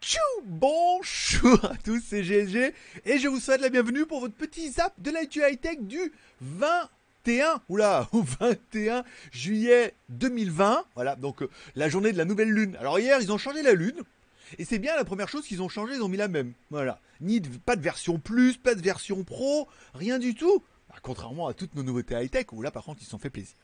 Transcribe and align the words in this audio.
Tchou 0.00 0.18
Bonjour 0.44 1.64
à 1.64 1.76
tous, 1.76 2.02
c'est 2.06 2.22
GSG 2.22 2.74
et 3.04 3.18
je 3.18 3.28
vous 3.28 3.40
souhaite 3.40 3.60
la 3.60 3.68
bienvenue 3.68 4.06
pour 4.06 4.20
votre 4.20 4.34
petit 4.34 4.70
zap 4.70 4.92
de 4.98 5.10
l'IT 5.10 5.36
High 5.36 5.60
Tech 5.60 5.78
du 5.80 6.12
21, 6.40 7.60
oula, 7.68 8.08
au 8.12 8.22
21 8.22 9.04
juillet 9.30 9.94
2020. 10.08 10.84
Voilà, 10.94 11.16
donc 11.16 11.42
euh, 11.42 11.50
la 11.76 11.88
journée 11.88 12.12
de 12.12 12.18
la 12.18 12.24
nouvelle 12.24 12.50
lune. 12.50 12.76
Alors 12.80 12.98
hier, 12.98 13.18
ils 13.20 13.32
ont 13.32 13.38
changé 13.38 13.62
la 13.62 13.74
lune. 13.74 14.00
Et 14.58 14.64
c'est 14.64 14.78
bien 14.78 14.96
la 14.96 15.04
première 15.04 15.28
chose 15.28 15.46
qu'ils 15.46 15.62
ont 15.62 15.68
changé, 15.68 15.94
ils 15.94 16.02
ont 16.02 16.08
mis 16.08 16.16
la 16.16 16.28
même. 16.28 16.52
Voilà. 16.70 17.00
Ni 17.20 17.40
pas 17.40 17.76
de 17.76 17.82
version 17.82 18.18
plus, 18.18 18.56
pas 18.56 18.74
de 18.74 18.82
version 18.82 19.24
pro, 19.24 19.68
rien 19.94 20.18
du 20.18 20.34
tout. 20.34 20.62
Bah, 20.88 20.96
contrairement 21.02 21.46
à 21.46 21.54
toutes 21.54 21.74
nos 21.74 21.82
nouveautés 21.82 22.14
high-tech 22.14 22.46
où 22.52 22.60
là 22.62 22.70
par 22.70 22.84
contre 22.84 23.00
ils 23.00 23.04
se 23.04 23.10
sont 23.10 23.18
fait 23.18 23.30
plaisir. 23.30 23.56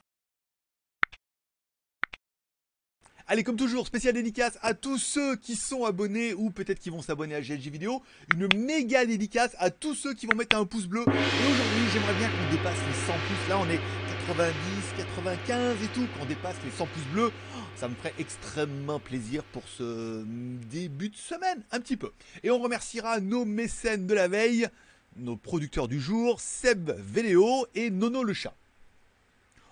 Allez, 3.31 3.45
comme 3.45 3.57
toujours, 3.57 3.87
spécial 3.87 4.15
dédicace 4.15 4.59
à 4.63 4.73
tous 4.73 4.97
ceux 4.97 5.37
qui 5.37 5.55
sont 5.55 5.85
abonnés 5.85 6.33
ou 6.33 6.49
peut-être 6.49 6.79
qui 6.79 6.89
vont 6.89 7.03
s'abonner 7.03 7.35
à 7.35 7.43
GLG 7.43 7.69
Vidéo. 7.69 8.03
Une 8.35 8.49
méga 8.57 9.05
dédicace 9.05 9.55
à 9.59 9.69
tous 9.69 9.95
ceux 9.95 10.15
qui 10.15 10.25
vont 10.25 10.35
mettre 10.35 10.57
un 10.57 10.65
pouce 10.65 10.87
bleu. 10.87 11.03
Et 11.03 11.53
aujourd'hui, 11.53 11.85
j'aimerais 11.93 12.15
bien 12.15 12.31
qu'on 12.31 12.57
dépasse 12.57 12.79
les 12.89 13.07
100 13.07 13.13
pouces. 13.13 13.49
Là, 13.51 13.59
on 13.59 13.69
est 13.69 13.81
90, 14.29 14.55
95 14.97 15.77
et 15.85 15.87
tout. 15.89 16.07
Qu'on 16.19 16.25
dépasse 16.25 16.57
les 16.65 16.71
100 16.71 16.87
pouces 16.87 17.13
bleus, 17.13 17.31
ça 17.77 17.89
me 17.89 17.95
ferait 17.97 18.15
extrêmement 18.19 18.99
plaisir 18.99 19.45
pour 19.45 19.65
ce 19.69 20.25
début 20.71 21.11
de 21.11 21.17
semaine, 21.17 21.63
un 21.71 21.81
petit 21.81 21.99
peu. 21.99 22.13
Et 22.45 22.51
on 22.51 22.59
remerciera 22.59 23.21
nos 23.21 23.45
mécènes 23.45 24.07
de 24.07 24.15
la 24.15 24.29
veille, 24.29 24.69
nos 25.17 25.37
producteurs 25.37 25.89
du 25.89 26.01
jour, 26.01 26.41
Seb 26.41 26.93
Véléo 26.97 27.67
et 27.75 27.91
Nono 27.91 28.25
le 28.25 28.33
chat. 28.33 28.55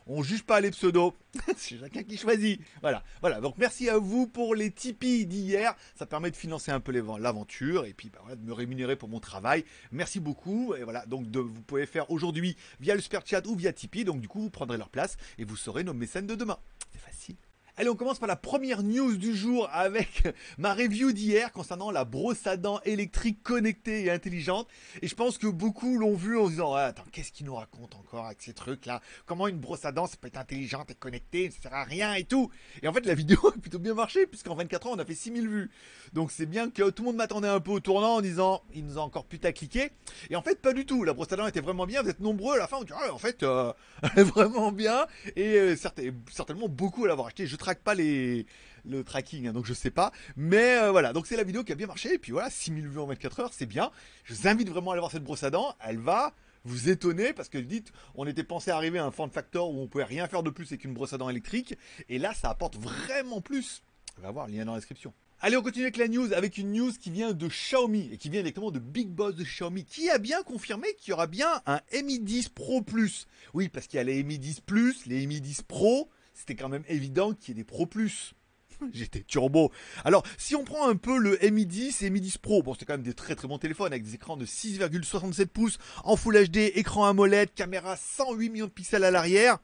On 0.09 0.23
juge 0.23 0.45
pas 0.45 0.61
les 0.61 0.71
pseudos, 0.71 1.13
c'est 1.57 1.79
chacun 1.81 2.03
qui 2.05 2.17
choisit. 2.17 2.61
Voilà, 2.81 3.03
voilà. 3.21 3.41
Donc 3.41 3.57
merci 3.59 3.89
à 3.89 3.99
vous 3.99 4.27
pour 4.29 4.55
les 4.55 4.71
Tipeee 4.71 5.27
d'hier. 5.27 5.75
Ça 5.97 6.07
permet 6.07 6.31
de 6.31 6.37
financer 6.37 6.71
un 6.71 6.79
peu 6.79 6.93
l'aventure 6.93 7.85
et 7.87 7.93
puis 7.93 8.09
bah, 8.11 8.19
voilà, 8.23 8.37
de 8.37 8.45
me 8.45 8.53
rémunérer 8.53 8.95
pour 8.97 9.09
mon 9.09 9.19
travail. 9.21 9.65
Merci 9.91 10.21
beaucoup. 10.21 10.75
Et 10.75 10.85
voilà, 10.85 11.05
donc 11.07 11.29
de- 11.31 11.41
vous 11.41 11.63
pouvez 11.63 11.87
faire 11.87 12.09
aujourd'hui 12.11 12.57
via 12.79 12.95
le 12.95 13.01
super 13.01 13.27
chat 13.27 13.45
ou 13.47 13.57
via 13.57 13.73
Tipeee. 13.73 14.05
Donc 14.05 14.21
du 14.21 14.29
coup, 14.29 14.41
vous 14.41 14.51
prendrez 14.51 14.79
leur 14.79 14.91
place 14.91 15.17
et 15.39 15.45
vous 15.45 15.57
serez 15.57 15.83
nos 15.83 15.95
mécènes 15.95 16.27
de 16.29 16.37
demain. 16.37 16.59
C'est 16.93 17.01
facile. 17.01 17.37
Allez, 17.79 17.91
on 17.91 17.95
commence 17.95 18.19
par 18.19 18.27
la 18.27 18.37
première 18.37 18.83
news 18.83 19.19
du 19.19 19.37
jour 19.37 19.69
avec 19.71 20.27
ma 20.57 20.73
review 20.73 21.13
d'hier 21.13 21.53
concernant 21.53 21.91
la 21.91 22.07
brosse 22.07 22.47
à 22.47 22.57
dents 22.57 22.81
électrique 22.87 23.43
connectée 23.43 24.05
et 24.05 24.11
intelligente. 24.11 24.67
Et 25.03 25.09
je 25.09 25.15
pense 25.15 25.37
que 25.37 25.47
beaucoup 25.47 25.99
l'ont 25.99 26.15
vu 26.15 26.39
en 26.39 26.49
disant, 26.49 26.73
Ah, 26.73 26.85
attends, 26.87 27.05
qu'est-ce 27.13 27.33
qu'il 27.33 27.45
nous 27.45 27.55
raconte 27.55 27.95
encore 27.97 28.25
avec 28.25 28.41
ces 28.41 28.55
trucs-là? 28.55 29.03
Comment 29.27 29.47
une 29.47 29.59
brosse 29.59 29.85
à 29.85 29.93
dents, 29.93 30.07
ça 30.07 30.17
peut 30.19 30.29
être 30.29 30.39
intelligente 30.39 30.91
et 30.91 30.95
connectée, 30.95 31.51
ça 31.51 31.65
sert 31.65 31.75
à 31.75 31.85
rien 31.85 32.15
et 32.15 32.25
tout 32.25 32.51
Et 32.83 32.89
en 32.89 32.95
fait, 32.95 33.05
la 33.05 33.13
vidéo 33.15 33.39
a 33.47 33.53
plutôt 33.61 33.79
bien 33.79 33.93
marché, 33.93 34.27
puisqu'en 34.27 34.55
24 34.55 34.87
ans, 34.87 34.93
on 34.95 34.99
a 34.99 35.05
fait 35.05 35.15
6000 35.15 35.47
vues. 35.47 35.71
Donc 36.15 36.31
c'est 36.31 36.47
bien 36.47 36.71
que 36.71 36.89
tout 36.89 37.03
le 37.03 37.09
monde 37.09 37.17
m'attendait 37.17 37.49
un 37.49 37.61
peu 37.61 37.73
au 37.73 37.81
tournant 37.81 38.15
en 38.15 38.21
disant, 38.23 38.63
il 38.75 38.87
nous 38.87 38.97
a 38.97 39.03
encore 39.03 39.27
putacliqué. 39.27 39.91
Et 40.31 40.37
en 40.37 40.41
fait, 40.41 40.63
pas 40.63 40.73
du 40.73 40.87
tout. 40.87 41.05
La 41.05 41.13
brosse 41.13 41.31
à 41.31 41.37
dents 41.37 41.47
était 41.47 41.61
vraiment 41.61 41.85
bien, 41.85 42.03
vous 42.03 42.09
êtes 42.09 42.21
nombreux 42.21 42.55
à 42.55 42.59
la 42.59 42.69
fin, 42.69 42.79
on 42.81 42.85
dit, 42.85 42.93
Ah, 42.99 43.13
en 43.13 43.19
fait, 43.19 43.43
euh, 43.43 43.71
elle 44.03 44.11
est 44.21 44.23
vraiment 44.23 44.73
bien. 44.73 45.07
Et 45.37 45.59
euh, 45.59 45.77
certain- 45.77 46.05
certainement 46.33 46.69
beaucoup 46.71 47.05
à 47.05 47.09
l'avoir 47.09 47.27
acheté. 47.27 47.47
Traque 47.67 47.83
pas 47.83 47.95
les 47.95 48.47
le 48.85 49.03
tracking, 49.03 49.49
hein, 49.49 49.53
donc 49.53 49.67
je 49.67 49.75
sais 49.75 49.91
pas. 49.91 50.13
Mais 50.37 50.79
euh, 50.79 50.93
voilà, 50.93 51.13
donc 51.13 51.27
c'est 51.27 51.37
la 51.37 51.43
vidéo 51.43 51.65
qui 51.65 51.73
a 51.73 51.75
bien 51.75 51.89
marché. 51.89 52.15
Et 52.15 52.19
puis 52.19 52.31
voilà, 52.31 52.49
6000 52.49 52.87
vues 52.87 53.01
en 53.01 53.07
24 53.07 53.41
heures, 53.41 53.53
c'est 53.53 53.67
bien. 53.67 53.91
Je 54.23 54.35
vous 54.35 54.47
invite 54.47 54.69
vraiment 54.69 54.93
à 54.93 54.95
aller 54.95 55.01
voir 55.01 55.11
cette 55.11 55.25
brosse 55.25 55.43
à 55.43 55.51
dents. 55.51 55.75
Elle 55.85 55.99
va 55.99 56.33
vous 56.65 56.89
étonner 56.89 57.33
parce 57.33 57.49
que 57.49 57.59
dites, 57.59 57.93
on 58.15 58.25
était 58.25 58.45
pensé 58.45 58.71
arriver 58.71 59.01
à 59.01 59.05
un 59.05 59.11
form 59.11 59.31
factor 59.31 59.71
où 59.71 59.81
on 59.81 59.89
pouvait 59.89 60.05
rien 60.05 60.29
faire 60.29 60.45
de 60.45 60.51
plus 60.51 60.67
avec 60.67 60.85
une 60.85 60.95
brosse 60.95 61.13
à 61.13 61.19
dents 61.19 61.29
électrique. 61.29 61.77
Et 62.09 62.21
là, 62.21 62.33
ça 62.33 62.49
apporte 62.49 62.77
vraiment 62.77 63.41
plus. 63.41 63.83
On 64.19 64.23
va 64.23 64.31
voir, 64.31 64.47
lien 64.47 64.65
dans 64.65 64.73
la 64.73 64.79
description. 64.79 65.13
Allez, 65.41 65.57
on 65.57 65.63
continue 65.63 65.85
avec 65.85 65.99
la 65.99 66.09
news, 66.09 66.33
avec 66.33 66.57
une 66.57 66.73
news 66.73 66.93
qui 66.93 67.11
vient 67.11 67.33
de 67.33 67.49
Xiaomi 67.49 68.09
et 68.11 68.17
qui 68.17 68.31
vient 68.31 68.41
directement 68.41 68.71
de 68.71 68.79
Big 68.79 69.09
Boss 69.09 69.35
de 69.35 69.45
Xiaomi, 69.45 69.85
qui 69.85 70.09
a 70.09 70.17
bien 70.17 70.43
confirmé 70.43 70.95
qu'il 70.95 71.11
y 71.11 71.13
aura 71.13 71.27
bien 71.27 71.61
un 71.67 71.81
Mi 71.93 72.21
10 72.21 72.49
Pro 72.49 72.81
Plus. 72.81 73.27
Oui, 73.53 73.69
parce 73.69 73.87
qu'il 73.87 73.99
y 73.99 74.01
a 74.01 74.05
les 74.05 74.23
Mi 74.23 74.39
10 74.39 74.61
Plus, 74.61 75.05
les 75.05 75.27
Mi 75.27 75.43
10 75.43 75.63
Pro, 75.63 76.09
c'était 76.37 76.55
quand 76.55 76.69
même 76.69 76.85
évident 76.89 77.33
qu'il 77.33 77.49
y 77.49 77.51
ait 77.53 77.63
des 77.63 77.65
Pro 77.65 77.87
Plus. 77.87 78.35
J'étais 78.93 79.21
turbo. 79.21 79.73
Alors, 80.05 80.23
si 80.37 80.55
on 80.55 80.65
prend 80.65 80.89
un 80.89 80.97
peu 80.97 81.19
le 81.19 81.39
Mi 81.51 81.65
10 81.65 82.03
et 82.03 82.11
Mi 82.11 82.21
10 82.21 82.39
Pro, 82.39 82.63
bon, 82.63 82.75
c'est 82.79 82.85
quand 82.85 82.95
même 82.95 83.03
des 83.03 83.15
très 83.15 83.35
très 83.35 83.49
bons 83.49 83.59
téléphones 83.59 83.87
avec 83.87 84.03
des 84.03 84.15
écrans 84.15 84.37
de 84.37 84.45
6,67 84.45 85.47
pouces 85.47 85.79
en 86.05 86.17
Full 86.17 86.49
HD, 86.49 86.73
écran 86.75 87.07
AMOLED, 87.07 87.55
caméra 87.55 87.97
108 87.97 88.51
millions 88.51 88.67
de 88.67 88.71
pixels 88.71 89.05
à 89.05 89.11
l'arrière 89.11 89.59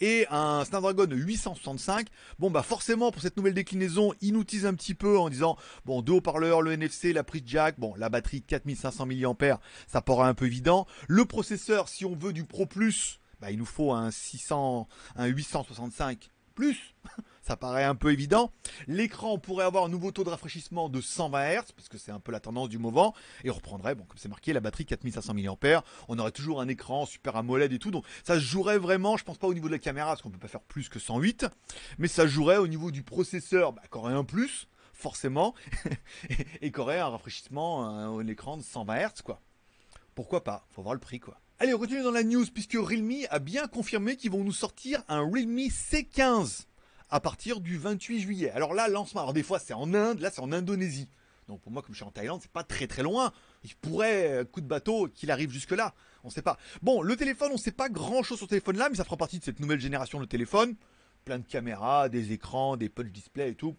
et 0.00 0.26
un 0.30 0.64
Snapdragon 0.64 1.08
865. 1.10 2.06
Bon, 2.38 2.50
bah 2.50 2.62
forcément, 2.62 3.10
pour 3.10 3.20
cette 3.20 3.36
nouvelle 3.36 3.54
déclinaison, 3.54 4.14
ils 4.20 4.32
nous 4.32 4.44
un 4.64 4.74
petit 4.74 4.94
peu 4.94 5.18
en 5.18 5.28
disant, 5.28 5.56
bon, 5.84 6.00
deux 6.00 6.14
haut-parleurs, 6.14 6.62
le 6.62 6.72
NFC, 6.72 7.12
la 7.12 7.24
prise 7.24 7.42
jack, 7.44 7.78
bon, 7.78 7.94
la 7.98 8.08
batterie 8.08 8.40
4500 8.40 9.06
mAh, 9.06 9.60
ça 9.86 10.00
paraît 10.00 10.28
un 10.28 10.34
peu 10.34 10.46
évident. 10.46 10.86
Le 11.08 11.24
processeur, 11.24 11.88
si 11.88 12.04
on 12.04 12.14
veut 12.14 12.32
du 12.32 12.44
Pro 12.44 12.66
Plus, 12.66 13.20
bah, 13.40 13.50
il 13.50 13.58
nous 13.58 13.64
faut 13.64 13.92
un 13.92 14.10
600, 14.10 14.88
un 15.16 15.26
865 15.26 16.30
plus. 16.54 16.94
Ça 17.42 17.56
paraît 17.56 17.84
un 17.84 17.94
peu 17.94 18.10
évident. 18.10 18.52
L'écran 18.86 19.38
pourrait 19.38 19.66
avoir 19.66 19.84
un 19.84 19.88
nouveau 19.90 20.12
taux 20.12 20.24
de 20.24 20.30
rafraîchissement 20.30 20.88
de 20.88 21.02
120 21.02 21.60
Hz, 21.60 21.72
parce 21.76 21.88
que 21.90 21.98
c'est 21.98 22.10
un 22.10 22.20
peu 22.20 22.32
la 22.32 22.40
tendance 22.40 22.70
du 22.70 22.78
moment. 22.78 23.14
Et 23.42 23.50
on 23.50 23.54
reprendrait, 23.54 23.94
bon, 23.94 24.04
comme 24.04 24.16
c'est 24.16 24.30
marqué, 24.30 24.54
la 24.54 24.60
batterie 24.60 24.86
4500 24.86 25.34
mAh. 25.34 25.84
On 26.08 26.18
aurait 26.18 26.30
toujours 26.30 26.62
un 26.62 26.68
écran 26.68 27.04
super 27.04 27.36
AMOLED 27.36 27.72
et 27.72 27.78
tout. 27.78 27.90
Donc 27.90 28.06
ça 28.22 28.38
jouerait 28.38 28.78
vraiment, 28.78 29.18
je 29.18 29.24
pense 29.24 29.36
pas 29.36 29.46
au 29.46 29.52
niveau 29.52 29.66
de 29.66 29.72
la 29.72 29.78
caméra, 29.78 30.10
parce 30.10 30.22
qu'on 30.22 30.30
peut 30.30 30.38
pas 30.38 30.48
faire 30.48 30.62
plus 30.62 30.88
que 30.88 30.98
108. 30.98 31.46
Mais 31.98 32.08
ça 32.08 32.26
jouerait 32.26 32.56
au 32.56 32.66
niveau 32.66 32.90
du 32.90 33.02
processeur, 33.02 33.74
bah, 33.74 33.82
qui 33.90 33.98
aurait 33.98 34.14
un 34.14 34.24
plus, 34.24 34.68
forcément. 34.94 35.54
et 36.30 36.46
et 36.62 36.72
qui 36.72 36.80
aurait 36.80 37.00
un 37.00 37.08
rafraîchissement, 37.08 37.86
un 37.86 38.26
écran 38.26 38.56
de 38.56 38.62
120 38.62 38.96
Hz, 38.96 39.22
quoi. 39.22 39.42
Pourquoi 40.14 40.44
pas? 40.44 40.64
Faut 40.70 40.82
voir 40.82 40.94
le 40.94 41.00
prix, 41.00 41.20
quoi. 41.20 41.38
Allez, 41.60 41.72
on 41.72 41.78
continue 41.78 42.02
dans 42.02 42.10
la 42.10 42.24
news, 42.24 42.44
puisque 42.52 42.74
Realme 42.74 43.26
a 43.30 43.38
bien 43.38 43.68
confirmé 43.68 44.16
qu'ils 44.16 44.32
vont 44.32 44.42
nous 44.42 44.52
sortir 44.52 45.04
un 45.06 45.20
Realme 45.20 45.68
C15 45.68 46.64
à 47.10 47.20
partir 47.20 47.60
du 47.60 47.78
28 47.78 48.20
juillet. 48.20 48.50
Alors 48.50 48.74
là, 48.74 48.88
lancement, 48.88 49.20
alors 49.20 49.32
des 49.32 49.44
fois 49.44 49.60
c'est 49.60 49.72
en 49.72 49.94
Inde, 49.94 50.18
là 50.18 50.32
c'est 50.32 50.40
en 50.40 50.50
Indonésie. 50.50 51.08
Donc 51.46 51.60
pour 51.60 51.70
moi, 51.70 51.80
comme 51.80 51.94
je 51.94 51.98
suis 51.98 52.04
en 52.04 52.10
Thaïlande, 52.10 52.40
c'est 52.42 52.50
pas 52.50 52.64
très 52.64 52.88
très 52.88 53.04
loin. 53.04 53.32
Il 53.62 53.76
pourrait, 53.76 54.32
euh, 54.32 54.44
coup 54.44 54.62
de 54.62 54.66
bateau, 54.66 55.06
qu'il 55.06 55.30
arrive 55.30 55.50
jusque 55.50 55.70
là. 55.70 55.94
On 56.24 56.30
sait 56.30 56.42
pas. 56.42 56.58
Bon, 56.82 57.02
le 57.02 57.14
téléphone, 57.14 57.52
on 57.52 57.56
sait 57.56 57.70
pas 57.70 57.88
grand 57.88 58.24
chose 58.24 58.38
sur 58.38 58.46
ce 58.46 58.50
téléphone 58.50 58.76
là, 58.76 58.88
mais 58.90 58.96
ça 58.96 59.04
fera 59.04 59.16
partie 59.16 59.38
de 59.38 59.44
cette 59.44 59.60
nouvelle 59.60 59.80
génération 59.80 60.18
de 60.18 60.24
téléphone. 60.24 60.74
Plein 61.24 61.38
de 61.38 61.46
caméras, 61.46 62.08
des 62.08 62.32
écrans, 62.32 62.76
des 62.76 62.88
punch 62.88 63.12
display 63.12 63.50
et 63.50 63.54
tout. 63.54 63.76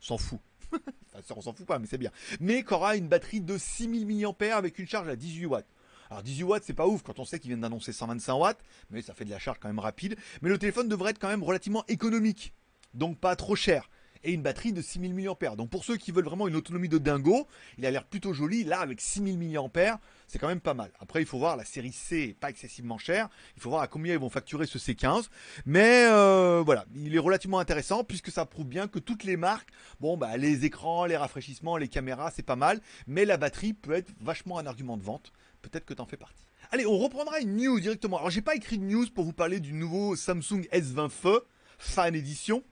S'en 0.00 0.18
fout. 0.18 0.40
Enfin, 1.18 1.34
on 1.34 1.40
s'en 1.40 1.54
fout 1.54 1.64
pas, 1.64 1.78
mais 1.78 1.86
c'est 1.86 1.96
bien. 1.96 2.10
Mais 2.40 2.62
qu'aura 2.62 2.94
une 2.94 3.08
batterie 3.08 3.40
de 3.40 3.56
6000 3.56 4.06
mAh 4.06 4.54
avec 4.54 4.78
une 4.78 4.86
charge 4.86 5.08
à 5.08 5.16
18 5.16 5.46
watts? 5.46 5.66
Alors 6.10 6.22
18 6.22 6.44
watts, 6.44 6.64
c'est 6.64 6.72
pas 6.72 6.86
ouf 6.86 7.02
quand 7.02 7.18
on 7.18 7.24
sait 7.24 7.38
qu'ils 7.38 7.50
viennent 7.50 7.60
d'annoncer 7.60 7.92
125 7.92 8.34
watts, 8.34 8.60
mais 8.90 9.02
ça 9.02 9.14
fait 9.14 9.24
de 9.24 9.30
la 9.30 9.38
charge 9.38 9.58
quand 9.60 9.68
même 9.68 9.78
rapide. 9.78 10.16
Mais 10.42 10.48
le 10.48 10.58
téléphone 10.58 10.88
devrait 10.88 11.10
être 11.10 11.18
quand 11.18 11.28
même 11.28 11.42
relativement 11.42 11.84
économique, 11.88 12.54
donc 12.94 13.18
pas 13.18 13.36
trop 13.36 13.56
cher. 13.56 13.88
Et 14.26 14.32
une 14.32 14.42
batterie 14.42 14.72
de 14.72 14.82
6000 14.82 15.14
mAh. 15.14 15.54
Donc 15.54 15.70
pour 15.70 15.84
ceux 15.84 15.96
qui 15.96 16.10
veulent 16.10 16.24
vraiment 16.24 16.48
une 16.48 16.56
autonomie 16.56 16.88
de 16.88 16.98
dingo, 16.98 17.46
il 17.78 17.86
a 17.86 17.92
l'air 17.92 18.04
plutôt 18.04 18.32
joli. 18.32 18.64
Là, 18.64 18.80
avec 18.80 19.00
6000 19.00 19.38
mAh, 19.38 20.00
c'est 20.26 20.40
quand 20.40 20.48
même 20.48 20.60
pas 20.60 20.74
mal. 20.74 20.90
Après, 20.98 21.22
il 21.22 21.26
faut 21.26 21.38
voir, 21.38 21.56
la 21.56 21.64
série 21.64 21.92
C 21.92 22.30
est 22.30 22.34
pas 22.34 22.50
excessivement 22.50 22.98
chère. 22.98 23.28
Il 23.56 23.62
faut 23.62 23.70
voir 23.70 23.82
à 23.82 23.86
combien 23.86 24.14
ils 24.14 24.18
vont 24.18 24.28
facturer 24.28 24.66
ce 24.66 24.78
C15. 24.78 25.28
Mais 25.64 26.08
euh, 26.10 26.60
voilà, 26.66 26.86
il 26.96 27.14
est 27.14 27.20
relativement 27.20 27.60
intéressant 27.60 28.02
puisque 28.02 28.32
ça 28.32 28.46
prouve 28.46 28.66
bien 28.66 28.88
que 28.88 28.98
toutes 28.98 29.22
les 29.22 29.36
marques, 29.36 29.68
bon, 30.00 30.16
bah, 30.16 30.36
les 30.36 30.64
écrans, 30.64 31.04
les 31.04 31.16
rafraîchissements, 31.16 31.76
les 31.76 31.86
caméras, 31.86 32.32
c'est 32.34 32.42
pas 32.42 32.56
mal. 32.56 32.80
Mais 33.06 33.24
la 33.26 33.36
batterie 33.36 33.74
peut 33.74 33.92
être 33.92 34.10
vachement 34.20 34.58
un 34.58 34.66
argument 34.66 34.96
de 34.96 35.04
vente. 35.04 35.32
Peut-être 35.62 35.84
que 35.84 35.94
t'en 35.94 36.06
fais 36.06 36.16
partie. 36.16 36.46
Allez, 36.72 36.84
on 36.84 36.98
reprendra 36.98 37.38
une 37.38 37.56
news 37.56 37.78
directement. 37.78 38.18
Alors, 38.18 38.30
j'ai 38.30 38.42
pas 38.42 38.56
écrit 38.56 38.78
de 38.78 38.84
news 38.84 39.06
pour 39.14 39.24
vous 39.24 39.32
parler 39.32 39.60
du 39.60 39.72
nouveau 39.72 40.16
Samsung 40.16 40.66
S20 40.72 41.10
FE, 41.10 41.44
fan 41.78 42.14
édition. 42.16 42.64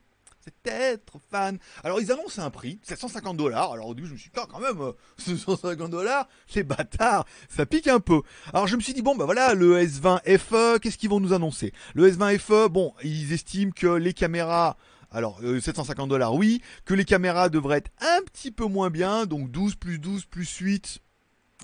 C'est 0.45 0.71
être 0.71 1.19
fan. 1.31 1.57
Alors, 1.83 1.99
ils 1.99 2.11
annoncent 2.11 2.39
un 2.39 2.51
prix, 2.51 2.79
750 2.83 3.35
dollars. 3.35 3.71
Alors, 3.71 3.87
au 3.87 3.95
début, 3.95 4.07
je 4.07 4.13
me 4.13 4.17
suis 4.17 4.29
dit, 4.29 4.39
quand 4.47 4.59
même, 4.59 4.79
euh, 4.79 4.91
750 5.17 5.89
dollars, 5.89 6.27
les 6.53 6.61
bâtards, 6.61 7.25
ça 7.49 7.65
pique 7.65 7.87
un 7.87 7.99
peu. 7.99 8.21
Alors, 8.53 8.67
je 8.67 8.75
me 8.75 8.81
suis 8.81 8.93
dit, 8.93 9.01
bon, 9.01 9.15
bah 9.15 9.25
voilà, 9.25 9.55
le 9.55 9.81
S20 9.81 10.37
FE, 10.37 10.77
qu'est-ce 10.77 10.99
qu'ils 10.99 11.09
vont 11.09 11.19
nous 11.19 11.33
annoncer? 11.33 11.73
Le 11.95 12.11
S20 12.11 12.37
FE, 12.37 12.67
bon, 12.67 12.93
ils 13.03 13.33
estiment 13.33 13.71
que 13.71 13.87
les 13.87 14.13
caméras. 14.13 14.77
Alors, 15.09 15.39
euh, 15.41 15.59
750 15.59 16.09
dollars, 16.09 16.35
oui. 16.35 16.61
Que 16.85 16.93
les 16.93 17.05
caméras 17.05 17.49
devraient 17.49 17.79
être 17.79 17.91
un 18.01 18.21
petit 18.25 18.51
peu 18.51 18.65
moins 18.65 18.91
bien. 18.91 19.25
Donc, 19.25 19.49
12 19.49 19.75
plus 19.75 19.97
12 19.97 20.25
plus 20.25 20.57
8. 20.57 20.99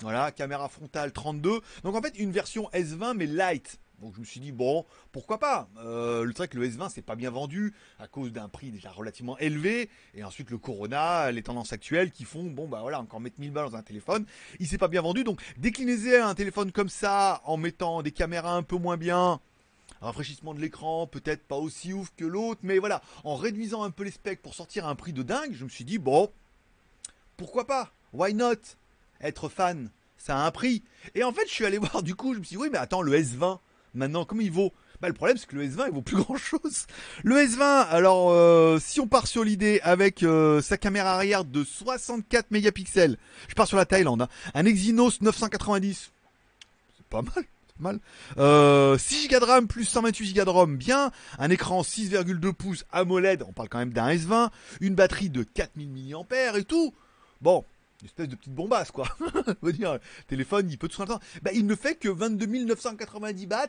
Voilà, 0.00 0.32
caméra 0.32 0.68
frontale 0.68 1.12
32. 1.12 1.60
Donc, 1.84 1.94
en 1.94 2.02
fait, 2.02 2.18
une 2.18 2.32
version 2.32 2.68
S20, 2.72 3.14
mais 3.14 3.26
light. 3.26 3.78
Donc 4.02 4.14
je 4.14 4.20
me 4.20 4.24
suis 4.24 4.40
dit 4.40 4.52
bon, 4.52 4.84
pourquoi 5.12 5.38
pas? 5.38 5.68
Euh, 5.78 6.24
Le 6.24 6.34
truc, 6.34 6.52
le 6.54 6.68
S20 6.68 6.90
c'est 6.92 7.02
pas 7.02 7.14
bien 7.16 7.30
vendu 7.30 7.72
à 7.98 8.08
cause 8.08 8.32
d'un 8.32 8.48
prix 8.48 8.70
déjà 8.70 8.90
relativement 8.90 9.38
élevé 9.38 9.88
et 10.14 10.24
ensuite 10.24 10.50
le 10.50 10.58
Corona, 10.58 11.30
les 11.30 11.42
tendances 11.42 11.72
actuelles 11.72 12.10
qui 12.10 12.24
font 12.24 12.44
bon 12.44 12.66
bah 12.68 12.80
voilà 12.82 13.00
encore 13.00 13.20
mettre 13.20 13.38
1000 13.38 13.52
balles 13.52 13.70
dans 13.70 13.76
un 13.76 13.82
téléphone, 13.82 14.26
il 14.58 14.66
s'est 14.66 14.78
pas 14.78 14.88
bien 14.88 15.02
vendu 15.02 15.24
donc 15.24 15.40
déclinez 15.56 16.18
un 16.18 16.34
téléphone 16.34 16.72
comme 16.72 16.88
ça 16.88 17.40
en 17.44 17.56
mettant 17.56 18.02
des 18.02 18.12
caméras 18.12 18.54
un 18.54 18.62
peu 18.62 18.76
moins 18.76 18.96
bien. 18.96 19.40
Rafraîchissement 20.00 20.52
de 20.52 20.60
l'écran, 20.60 21.06
peut-être 21.06 21.44
pas 21.44 21.56
aussi 21.56 21.92
ouf 21.92 22.12
que 22.16 22.24
l'autre, 22.24 22.60
mais 22.64 22.78
voilà, 22.78 23.02
en 23.22 23.36
réduisant 23.36 23.84
un 23.84 23.90
peu 23.90 24.02
les 24.02 24.10
specs 24.10 24.42
pour 24.42 24.54
sortir 24.54 24.86
un 24.88 24.96
prix 24.96 25.12
de 25.12 25.22
dingue, 25.22 25.52
je 25.52 25.62
me 25.62 25.68
suis 25.68 25.84
dit, 25.84 25.98
bon, 25.98 26.28
pourquoi 27.36 27.66
pas? 27.68 27.92
Why 28.12 28.34
not? 28.34 28.56
Être 29.20 29.48
fan, 29.48 29.90
ça 30.16 30.38
a 30.38 30.46
un 30.46 30.50
prix. 30.50 30.82
Et 31.14 31.22
en 31.22 31.32
fait, 31.32 31.46
je 31.46 31.52
suis 31.52 31.64
allé 31.64 31.78
voir 31.78 32.02
du 32.02 32.16
coup, 32.16 32.34
je 32.34 32.40
me 32.40 32.44
suis 32.44 32.56
dit, 32.56 32.62
oui, 32.62 32.68
mais 32.72 32.78
attends, 32.78 33.02
le 33.02 33.16
S20, 33.16 33.60
maintenant, 33.94 34.24
comment 34.24 34.40
il 34.40 34.50
vaut? 34.50 34.72
Bah, 35.00 35.08
le 35.08 35.14
problème, 35.14 35.36
c'est 35.36 35.48
que 35.48 35.56
le 35.56 35.66
S20, 35.66 35.86
il 35.88 35.94
vaut 35.94 36.02
plus 36.02 36.16
grand 36.22 36.36
chose. 36.36 36.86
Le 37.24 37.36
S20, 37.36 37.88
alors, 37.88 38.30
euh, 38.30 38.78
si 38.80 39.00
on 39.00 39.08
part 39.08 39.26
sur 39.26 39.42
l'idée 39.42 39.80
avec 39.82 40.22
euh, 40.22 40.62
sa 40.62 40.78
caméra 40.78 41.14
arrière 41.14 41.44
de 41.44 41.64
64 41.64 42.52
mégapixels, 42.52 43.18
je 43.48 43.54
pars 43.54 43.66
sur 43.66 43.76
la 43.76 43.84
Thaïlande, 43.84 44.22
hein, 44.22 44.28
un 44.54 44.64
Exynos 44.64 45.20
990, 45.20 46.12
c'est 46.96 47.06
pas 47.08 47.22
mal. 47.22 47.44
Mal. 47.80 47.98
Euh, 48.38 48.96
6 48.96 49.26
Go 49.26 49.40
de 49.40 49.44
RAM 49.44 49.66
plus 49.66 49.86
128 49.86 50.34
Go 50.34 50.44
de 50.44 50.50
ROM, 50.50 50.76
bien. 50.76 51.10
Un 51.38 51.50
écran 51.50 51.82
6,2 51.82 52.52
pouces 52.52 52.84
AMOLED, 52.92 53.42
on 53.48 53.52
parle 53.52 53.70
quand 53.70 53.78
même 53.78 53.92
d'un 53.92 54.14
S20. 54.14 54.50
Une 54.80 54.94
batterie 54.94 55.30
de 55.30 55.42
4000 55.42 55.88
mAh 55.88 56.58
et 56.58 56.64
tout. 56.64 56.94
Bon, 57.40 57.64
une 58.02 58.06
espèce 58.06 58.28
de 58.28 58.34
petite 58.34 58.54
bombasse 58.54 58.90
quoi. 58.90 59.06
On 59.62 59.70
dire, 59.70 59.98
téléphone, 60.26 60.68
il 60.68 60.76
peut 60.76 60.88
tout 60.88 60.96
simplement. 60.96 61.20
Bah, 61.42 61.52
il 61.54 61.66
ne 61.66 61.74
fait 61.74 61.94
que 61.94 62.08
22 62.08 62.46
990 62.64 63.46
bahts. 63.46 63.68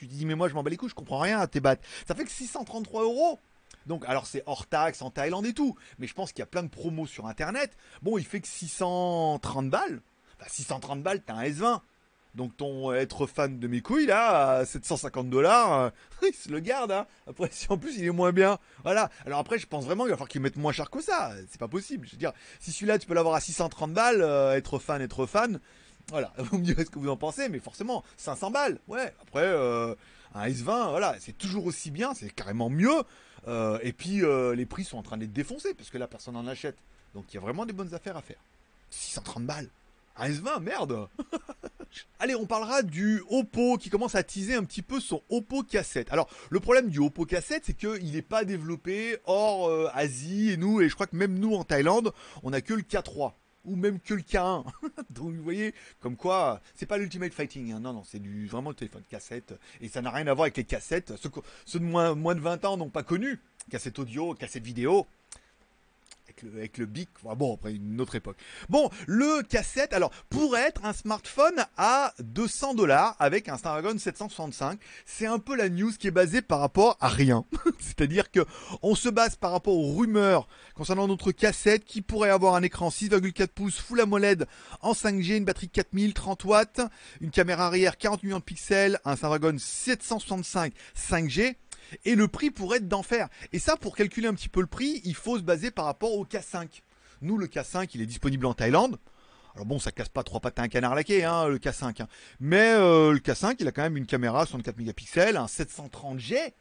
Tu 0.00 0.08
te 0.08 0.12
dis, 0.12 0.24
mais 0.24 0.34
moi 0.34 0.48
je 0.48 0.54
m'en 0.54 0.62
bats 0.62 0.70
les 0.70 0.76
couilles, 0.76 0.88
je 0.88 0.94
comprends 0.94 1.20
rien 1.20 1.38
à 1.38 1.46
tes 1.46 1.60
bahts. 1.60 1.76
Ça 2.08 2.14
fait 2.14 2.24
que 2.24 2.30
633 2.30 3.02
euros. 3.02 3.38
Donc, 3.86 4.04
alors 4.06 4.26
c'est 4.26 4.42
hors 4.46 4.66
taxe 4.66 5.02
en 5.02 5.10
Thaïlande 5.10 5.44
et 5.44 5.52
tout. 5.52 5.76
Mais 5.98 6.06
je 6.06 6.14
pense 6.14 6.32
qu'il 6.32 6.40
y 6.40 6.42
a 6.42 6.46
plein 6.46 6.62
de 6.62 6.68
promos 6.68 7.06
sur 7.06 7.26
internet. 7.26 7.76
Bon, 8.02 8.16
il 8.16 8.24
fait 8.24 8.40
que 8.40 8.48
630 8.48 9.68
balles. 9.68 10.00
Enfin, 10.40 10.48
630 10.48 11.02
balles, 11.02 11.22
t'as 11.22 11.34
un 11.34 11.44
S20. 11.44 11.80
Donc 12.34 12.56
ton 12.56 12.92
être 12.92 13.26
fan 13.26 13.58
de 13.58 13.68
mes 13.68 13.80
couilles 13.80 14.06
là, 14.06 14.58
à 14.58 14.64
750 14.64 15.30
dollars, 15.30 15.92
il 16.22 16.34
se 16.34 16.48
le 16.50 16.60
garde. 16.60 16.92
Hein. 16.92 17.06
Après, 17.26 17.48
si 17.52 17.66
en 17.70 17.78
plus 17.78 17.96
il 17.96 18.04
est 18.04 18.10
moins 18.10 18.32
bien, 18.32 18.58
voilà. 18.82 19.10
Alors 19.26 19.38
après, 19.38 19.58
je 19.58 19.66
pense 19.66 19.84
vraiment 19.84 20.04
qu'il 20.04 20.10
va 20.10 20.16
falloir 20.16 20.28
qu'il 20.28 20.40
mette 20.40 20.56
moins 20.56 20.72
cher 20.72 20.90
que 20.90 21.00
ça. 21.00 21.32
C'est 21.48 21.60
pas 21.60 21.68
possible. 21.68 22.06
Je 22.06 22.12
veux 22.12 22.18
dire, 22.18 22.32
si 22.60 22.72
celui-là 22.72 22.98
tu 22.98 23.06
peux 23.06 23.14
l'avoir 23.14 23.34
à 23.34 23.40
630 23.40 23.92
balles, 23.92 24.22
euh, 24.22 24.56
être 24.56 24.78
fan, 24.78 25.00
être 25.00 25.26
fan. 25.26 25.60
Voilà, 26.08 26.32
vous 26.38 26.58
me 26.58 26.64
direz 26.64 26.84
ce 26.84 26.90
que 26.90 26.98
vous 26.98 27.08
en 27.08 27.16
pensez, 27.16 27.48
mais 27.48 27.60
forcément, 27.60 28.04
500 28.16 28.50
balles, 28.50 28.78
ouais. 28.88 29.12
Après, 29.22 29.44
euh, 29.44 29.94
un 30.34 30.48
S20, 30.48 30.90
voilà, 30.90 31.16
c'est 31.18 31.36
toujours 31.36 31.66
aussi 31.66 31.90
bien, 31.90 32.14
c'est 32.14 32.30
carrément 32.30 32.68
mieux. 32.68 33.02
Euh, 33.46 33.78
et 33.82 33.92
puis, 33.92 34.22
les 34.54 34.66
prix 34.66 34.84
sont 34.84 34.98
en 34.98 35.02
train 35.02 35.16
d'être 35.16 35.32
défoncés, 35.32 35.72
parce 35.74 35.90
que 35.90 35.98
là, 35.98 36.06
personne 36.06 36.34
n'en 36.34 36.46
achète. 36.46 36.76
Donc, 37.14 37.24
il 37.32 37.36
y 37.36 37.38
a 37.38 37.40
vraiment 37.40 37.64
des 37.64 37.72
bonnes 37.72 37.94
affaires 37.94 38.16
à 38.16 38.22
faire. 38.22 38.38
630 38.90 39.46
balles. 39.46 39.70
Un 40.16 40.28
S20, 40.28 40.60
merde 40.60 41.08
Allez, 42.18 42.34
on 42.34 42.46
parlera 42.46 42.82
du 42.82 43.22
Oppo 43.28 43.76
qui 43.76 43.90
commence 43.90 44.14
à 44.14 44.22
teaser 44.22 44.54
un 44.54 44.64
petit 44.64 44.82
peu 44.82 45.00
son 45.00 45.22
Oppo 45.28 45.62
K7. 45.62 46.06
Alors, 46.10 46.28
le 46.50 46.60
problème 46.60 46.88
du 46.88 46.98
Oppo 46.98 47.24
K7, 47.24 47.60
c'est 47.64 47.76
qu'il 47.76 48.12
n'est 48.12 48.22
pas 48.22 48.44
développé 48.44 49.18
hors 49.26 49.68
euh, 49.68 49.88
Asie 49.92 50.50
et 50.50 50.56
nous, 50.56 50.80
et 50.80 50.88
je 50.88 50.94
crois 50.94 51.06
que 51.06 51.16
même 51.16 51.38
nous 51.38 51.54
en 51.54 51.64
Thaïlande, 51.64 52.12
on 52.42 52.50
n'a 52.50 52.60
que 52.60 52.74
le 52.74 52.82
K3 52.82 53.32
ou 53.64 53.76
même 53.76 53.98
que 53.98 54.14
le 54.14 54.22
K1. 54.22 54.64
Donc 55.10 55.34
vous 55.34 55.42
voyez, 55.42 55.74
comme 56.00 56.16
quoi, 56.16 56.60
c'est 56.74 56.86
pas 56.86 56.98
l'Ultimate 56.98 57.32
Fighting, 57.32 57.72
hein. 57.72 57.80
non, 57.80 57.92
non, 57.92 58.04
c'est 58.04 58.20
du 58.20 58.46
vraiment 58.46 58.70
le 58.70 58.76
téléphone 58.76 59.04
cassette, 59.08 59.54
et 59.80 59.88
ça 59.88 60.02
n'a 60.02 60.10
rien 60.10 60.26
à 60.26 60.34
voir 60.34 60.44
avec 60.44 60.56
les 60.56 60.64
cassettes. 60.64 61.14
Ceux, 61.16 61.30
ceux 61.64 61.78
de 61.78 61.84
moins, 61.84 62.14
moins 62.14 62.34
de 62.34 62.40
20 62.40 62.64
ans 62.66 62.76
n'ont 62.76 62.90
pas 62.90 63.02
connu 63.02 63.40
cassette 63.70 63.98
audio, 63.98 64.34
cassette 64.34 64.64
vidéo 64.64 65.06
avec 66.42 66.78
le, 66.78 66.86
bic. 66.86 67.08
bon, 67.22 67.54
après 67.54 67.74
une 67.74 68.00
autre 68.00 68.14
époque. 68.14 68.36
Bon, 68.68 68.90
le 69.06 69.42
cassette, 69.42 69.92
alors, 69.92 70.10
pour 70.30 70.56
être 70.56 70.84
un 70.84 70.92
smartphone 70.92 71.64
à 71.76 72.12
200 72.20 72.74
dollars 72.74 73.16
avec 73.18 73.48
un 73.48 73.56
Snapdragon 73.56 73.98
765, 73.98 74.80
c'est 75.06 75.26
un 75.26 75.38
peu 75.38 75.56
la 75.56 75.68
news 75.68 75.92
qui 75.98 76.08
est 76.08 76.12
basée 76.12 76.42
par 76.42 76.60
rapport 76.60 76.96
à 77.00 77.08
rien. 77.08 77.44
C'est-à-dire 77.78 78.30
que 78.30 78.40
on 78.82 78.94
se 78.94 79.08
base 79.08 79.36
par 79.36 79.52
rapport 79.52 79.76
aux 79.76 79.94
rumeurs 79.94 80.48
concernant 80.74 81.06
notre 81.06 81.32
cassette 81.32 81.84
qui 81.84 82.02
pourrait 82.02 82.30
avoir 82.30 82.54
un 82.54 82.62
écran 82.62 82.88
6,4 82.88 83.48
pouces 83.48 83.78
Full 83.78 84.00
AMOLED 84.00 84.46
en 84.80 84.92
5G, 84.92 85.36
une 85.36 85.44
batterie 85.44 85.68
4000, 85.68 86.14
30 86.14 86.44
watts, 86.44 86.80
une 87.20 87.30
caméra 87.30 87.66
arrière 87.66 87.96
40 87.96 88.22
millions 88.22 88.38
de 88.38 88.44
pixels, 88.44 88.98
un 89.04 89.16
Snapdragon 89.16 89.56
765 89.58 90.72
5G 90.96 91.56
et 92.04 92.14
le 92.14 92.28
prix 92.28 92.50
pourrait 92.50 92.78
être 92.78 92.88
d'enfer. 92.88 93.28
Et 93.52 93.58
ça, 93.58 93.76
pour 93.76 93.96
calculer 93.96 94.28
un 94.28 94.34
petit 94.34 94.48
peu 94.48 94.60
le 94.60 94.66
prix, 94.66 95.00
il 95.04 95.14
faut 95.14 95.38
se 95.38 95.42
baser 95.42 95.70
par 95.70 95.84
rapport 95.84 96.12
au 96.12 96.24
K5. 96.24 96.82
Nous, 97.22 97.38
le 97.38 97.46
K5, 97.46 97.88
il 97.94 98.02
est 98.02 98.06
disponible 98.06 98.46
en 98.46 98.54
Thaïlande. 98.54 98.98
Alors 99.54 99.66
bon, 99.66 99.78
ça 99.78 99.92
casse 99.92 100.08
pas 100.08 100.24
trois 100.24 100.40
pattes 100.40 100.58
à 100.58 100.62
un 100.62 100.68
canard 100.68 100.94
laqué, 100.94 101.24
hein, 101.24 101.46
le 101.46 101.58
K5. 101.58 102.02
Hein. 102.02 102.08
Mais 102.40 102.74
euh, 102.74 103.12
le 103.12 103.18
K5, 103.18 103.56
il 103.60 103.68
a 103.68 103.72
quand 103.72 103.82
même 103.82 103.96
une 103.96 104.06
caméra 104.06 104.44
64 104.46 104.76
mégapixels, 104.76 105.36
un 105.36 105.46
730G, 105.46 106.52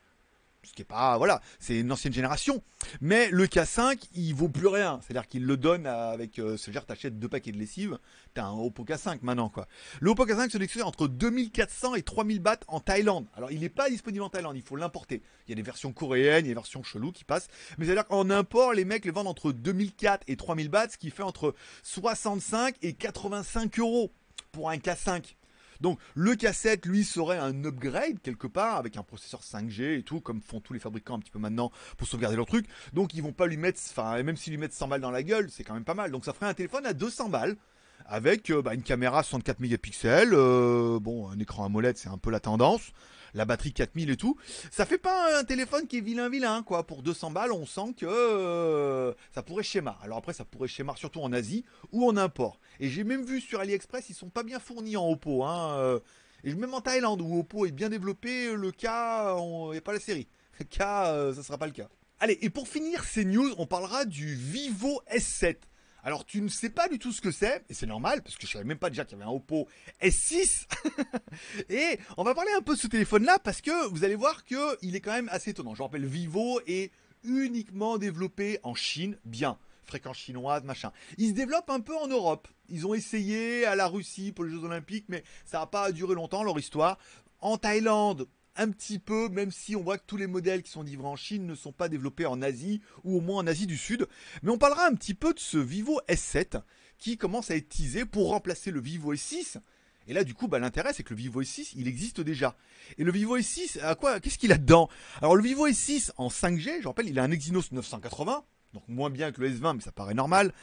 ce 0.64 0.74
qui 0.74 0.82
est 0.82 0.86
pas 0.86 1.18
voilà, 1.18 1.42
c'est 1.60 1.80
une 1.80 1.92
ancienne 1.92 2.14
génération. 2.14 2.64
Mais 3.02 3.30
le 3.30 3.48
K5, 3.48 3.98
il 4.16 4.34
vaut 4.34 4.50
plus 4.50 4.68
rien. 4.68 5.00
C'est-à-dire 5.02 5.28
qu'il 5.28 5.46
le 5.46 5.58
donne 5.58 5.86
avec 5.86 6.40
euh, 6.40 6.58
ce 6.58 6.72
genre 6.72 6.86
t'achètes 6.86 7.20
deux 7.20 7.30
paquets 7.30 7.52
de 7.52 7.58
lessive, 7.58 7.98
t'as 8.34 8.46
un 8.46 8.54
Oppo 8.54 8.84
K5 8.84 9.20
maintenant 9.22 9.50
quoi. 9.50 9.68
Le 10.00 10.12
Oppo 10.12 10.26
K5 10.26 10.50
se 10.50 10.58
décrit 10.58 10.82
entre 10.82 11.08
2400 11.08 11.96
et 11.96 12.02
3000 12.02 12.40
bahts 12.40 12.60
en 12.68 12.80
Thaïlande. 12.80 13.28
Alors 13.36 13.52
il 13.52 13.60
n'est 13.60 13.70
pas 13.70 13.90
disponible 13.90 14.24
en 14.24 14.30
Thaïlande, 14.30 14.56
il 14.56 14.64
faut 14.64 14.76
l'importer. 14.76 15.22
Il 15.48 15.52
y 15.52 15.54
a 15.54 15.56
des 15.56 15.62
versions 15.62 15.92
coréennes, 15.92 16.46
il 16.46 16.50
y 16.50 16.52
a 16.52 16.54
des 16.54 16.56
versions 16.56 16.84
cheloues 16.84 17.12
qui 17.12 17.24
passent. 17.24 17.48
Mais 17.78 17.86
c'est-à-dire 17.86 18.08
qu'en 18.08 18.30
import, 18.30 18.74
les 18.74 18.86
mecs 18.86 19.06
les 19.06 19.12
vendent 19.12 19.28
entre 19.28 19.52
2004 19.52 20.24
et 20.28 20.36
3000 20.36 20.70
bahts, 20.70 20.90
ce 20.90 20.98
qui 20.98 21.10
fait 21.10 21.24
entre 21.24 21.54
65 21.84 22.76
et 22.82 22.94
85 22.94 23.80
euros 23.80 24.12
pour 24.52 24.70
un 24.70 24.78
K5. 24.78 25.36
Donc 25.84 26.00
le 26.16 26.34
K7, 26.34 26.88
lui, 26.88 27.04
serait 27.04 27.38
un 27.38 27.66
upgrade 27.66 28.20
quelque 28.24 28.48
part 28.48 28.78
avec 28.78 28.96
un 28.96 29.04
processeur 29.04 29.42
5G 29.42 30.00
et 30.00 30.04
tout, 30.04 30.22
comme 30.22 30.42
font 30.42 30.62
tous 30.62 30.72
les 30.72 30.80
fabricants 30.80 31.16
un 31.16 31.20
petit 31.20 31.30
peu 31.30 31.40
maintenant 31.40 31.72
pour 31.98 32.08
sauvegarder 32.08 32.38
leur 32.38 32.46
truc. 32.46 32.66
Donc 32.94 33.14
ils 33.14 33.22
vont 33.22 33.34
pas 33.34 33.48
lui 33.48 33.58
mettre, 33.58 33.80
enfin 33.92 34.24
même 34.24 34.38
s'ils 34.38 34.54
lui 34.54 34.58
mettent 34.58 34.74
100 34.74 34.88
balles 34.88 35.02
dans 35.02 35.12
la 35.12 35.24
gueule, 35.24 35.50
c'est 35.52 35.66
quand 35.66 35.74
même 35.74 35.84
pas 35.84 35.94
mal. 35.94 36.10
Donc 36.10 36.24
ça 36.24 36.32
ferait 36.32 36.46
un 36.46 36.54
téléphone 36.54 36.86
à 36.86 36.94
200 36.94 37.28
balles 37.28 37.58
avec 38.06 38.50
euh, 38.50 38.62
bah, 38.62 38.74
une 38.74 38.82
caméra 38.82 39.24
64 39.24 39.60
mégapixels, 39.60 40.34
euh, 40.34 41.00
bon 41.02 41.30
un 41.30 41.38
écran 41.40 41.66
AMOLED 41.66 41.98
c'est 41.98 42.10
un 42.10 42.18
peu 42.18 42.32
la 42.32 42.40
tendance 42.40 42.92
la 43.34 43.46
batterie 43.46 43.74
4000 43.74 44.10
et 44.10 44.18
tout. 44.18 44.38
Ça 44.72 44.86
fait 44.86 44.98
pas 44.98 45.40
un 45.40 45.44
téléphone 45.44 45.88
qui 45.88 45.98
est 45.98 46.02
vilain 46.02 46.30
vilain 46.30 46.64
quoi. 46.64 46.86
Pour 46.86 47.04
200 47.04 47.32
balles, 47.32 47.52
on 47.52 47.66
sent 47.66 47.94
que 47.98 48.06
euh, 48.06 49.14
ça 49.34 49.44
pourrait 49.44 49.64
schéma. 49.64 49.98
Alors 50.04 50.18
après, 50.18 50.34
ça 50.34 50.46
pourrait 50.46 50.68
schéma 50.68 50.94
surtout 50.96 51.22
en 51.22 51.34
Asie 51.34 51.66
ou 51.92 52.08
en 52.08 52.18
import. 52.18 52.60
Et 52.80 52.90
j'ai 52.90 53.04
même 53.04 53.24
vu 53.24 53.42
sur 53.42 53.60
AliExpress, 53.60 54.10
ils 54.10 54.16
sont 54.16 54.30
pas 54.30 54.44
bien 54.44 54.60
fournis 54.60 54.98
en 54.98 55.10
Oppo. 55.10 55.44
Hein. 55.44 55.78
Euh. 55.78 56.00
Et 56.44 56.54
même 56.54 56.74
en 56.74 56.82
Thaïlande 56.82 57.22
où 57.22 57.40
Oppo 57.40 57.66
est 57.66 57.72
bien 57.72 57.90
développé, 57.90 58.54
le 58.54 58.72
cas, 58.72 59.36
a 59.36 59.82
pas 59.82 59.94
la 59.94 60.00
série. 60.00 60.28
Le 60.60 60.66
cas, 60.66 61.08
euh, 61.08 61.34
ça 61.34 61.42
sera 61.42 61.58
pas 61.58 61.68
le 61.68 61.72
cas. 61.72 61.88
Allez, 62.20 62.38
et 62.42 62.50
pour 62.50 62.68
finir 62.68 63.04
ces 63.04 63.26
news, 63.26 63.54
on 63.58 63.66
parlera 63.66 64.06
du 64.06 64.36
Vivo 64.36 65.02
S7. 65.14 65.56
Alors 66.04 66.26
tu 66.26 66.42
ne 66.42 66.50
sais 66.50 66.70
pas 66.70 66.90
du 66.90 67.00
tout 67.00 67.14
ce 67.14 67.22
que 67.22 67.32
c'est, 67.32 67.64
et 67.70 67.74
c'est 67.74 67.86
normal, 67.86 68.22
parce 68.24 68.36
que 68.36 68.46
je 68.46 68.52
savais 68.52 68.66
même 68.66 68.78
pas 68.78 68.90
déjà 68.90 69.06
qu'il 69.06 69.18
y 69.18 69.22
avait 69.22 69.30
un 69.30 69.34
Oppo 69.34 69.70
S6. 70.02 70.68
et 71.70 71.98
on 72.18 72.24
va 72.24 72.36
parler 72.36 72.52
un 72.58 72.62
peu 72.62 72.76
de 72.76 72.80
ce 72.80 72.88
téléphone-là, 72.88 73.40
parce 73.40 73.62
que 73.62 73.88
vous 73.88 74.04
allez 74.04 74.16
voir 74.16 74.44
qu'il 74.44 74.96
est 74.96 75.00
quand 75.00 75.14
même 75.14 75.30
assez 75.32 75.52
étonnant. 75.52 75.76
Je 75.76 75.82
rappelle, 75.82 76.06
Vivo 76.06 76.60
est 76.68 76.92
uniquement 77.24 77.98
développé 77.98 78.60
en 78.64 78.76
Chine, 78.76 79.18
bien, 79.24 79.58
fréquence 79.84 80.18
chinoise, 80.18 80.64
machin. 80.64 80.92
Il 81.18 81.30
se 81.30 81.34
développe 81.34 81.70
un 81.70 81.80
peu 81.80 81.96
en 81.96 82.08
Europe. 82.08 82.50
Ils 82.68 82.86
ont 82.86 82.94
essayé 82.94 83.66
à 83.66 83.76
la 83.76 83.88
Russie 83.88 84.34
pour 84.34 84.44
les 84.44 84.52
Jeux 84.52 84.64
Olympiques, 84.64 85.06
mais 85.08 85.24
ça 85.46 85.60
n'a 85.60 85.68
pas 85.68 85.94
duré 85.94 86.16
longtemps 86.16 86.44
leur 86.44 86.60
histoire. 86.60 86.98
En 87.40 87.58
Thaïlande, 87.58 88.28
un 88.56 88.70
petit 88.70 89.00
peu, 89.00 89.30
même 89.30 89.52
si 89.52 89.76
on 89.76 89.84
voit 89.84 89.98
que 89.98 90.06
tous 90.06 90.18
les 90.18 90.28
modèles 90.28 90.64
qui 90.64 90.72
sont 90.72 90.84
livrés 90.84 91.08
en 91.08 91.16
Chine 91.16 91.46
ne 91.46 91.56
sont 91.56 91.72
pas 91.72 91.90
développés 91.90 92.26
en 92.26 92.42
Asie 92.42 92.82
ou 93.04 93.18
au 93.18 93.22
moins 93.22 93.40
en 93.40 93.48
Asie 93.48 93.68
du 93.68 93.78
Sud. 93.78 94.08
Mais 94.42 94.52
on 94.52 94.58
parlera 94.58 94.86
un 94.88 94.94
petit 94.94 95.14
peu 95.14 95.34
de 95.34 95.40
ce 95.40 95.58
Vivo 95.58 96.00
S7 96.08 96.62
qui 96.98 97.18
commence 97.18 97.52
à 97.52 97.56
être 97.56 97.70
teasé 97.70 98.06
pour 98.06 98.30
remplacer 98.30 98.72
le 98.72 98.80
Vivo 98.80 99.14
S6. 99.14 99.60
Et 100.08 100.14
là, 100.14 100.24
du 100.24 100.34
coup, 100.34 100.48
bah, 100.48 100.60
l'intérêt, 100.60 100.94
c'est 100.94 101.04
que 101.04 101.14
le 101.14 101.18
Vivo 101.18 101.42
S6, 101.42 101.74
il 101.76 101.88
existe 101.88 102.22
déjà. 102.22 102.56
Et 102.98 103.04
le 103.04 103.12
Vivo 103.12 103.38
S6, 103.38 103.80
à 103.82 103.96
quoi 103.96 104.20
Qu'est-ce 104.20 104.38
qu'il 104.38 104.52
a 104.52 104.58
dedans? 104.58 104.90
Alors, 105.22 105.36
le 105.36 105.44
Vivo 105.44 105.68
S6 105.68 106.12
en 106.18 106.28
5G, 106.28 106.82
je 106.82 106.88
rappelle, 106.88 107.08
il 107.08 107.20
a 107.20 107.24
un 107.24 107.32
Exynos 107.32 107.72
980, 107.72 108.44
donc 108.74 108.84
moins 108.88 109.10
bien 109.10 109.32
que 109.32 109.42
le 109.42 109.50
S20, 109.50 109.76
mais 109.76 109.82
ça 109.82 109.92
paraît 109.92 110.14
normal. 110.14 110.54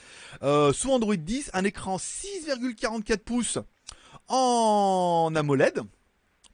Euh, 0.42 0.72
sous 0.72 0.90
Android 0.90 1.16
10, 1.16 1.50
un 1.54 1.64
écran 1.64 1.96
6,44 1.96 3.18
pouces 3.18 3.58
en 4.28 5.32
AMOLED, 5.34 5.82